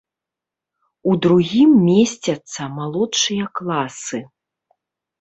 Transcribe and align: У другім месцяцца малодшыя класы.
У 1.11 1.17
другім 1.25 1.69
месцяцца 1.91 2.61
малодшыя 2.81 3.45
класы. 3.61 4.27